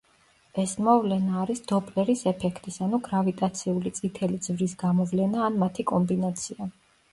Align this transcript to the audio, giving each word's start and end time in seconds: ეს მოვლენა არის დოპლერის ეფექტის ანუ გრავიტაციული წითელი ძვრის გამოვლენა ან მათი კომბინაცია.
ეს 0.61 0.71
მოვლენა 0.85 1.35
არის 1.41 1.61
დოპლერის 1.71 2.23
ეფექტის 2.31 2.79
ანუ 2.87 3.01
გრავიტაციული 3.09 3.93
წითელი 4.01 4.41
ძვრის 4.49 4.77
გამოვლენა 4.87 5.47
ან 5.51 5.63
მათი 5.67 5.89
კომბინაცია. 5.95 6.73